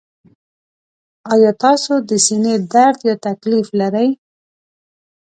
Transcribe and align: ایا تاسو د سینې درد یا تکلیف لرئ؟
ایا 1.33 1.51
تاسو 1.63 1.93
د 2.09 2.11
سینې 2.25 2.55
درد 2.73 2.99
یا 3.09 3.15
تکلیف 3.27 3.67
لرئ؟ 3.79 4.09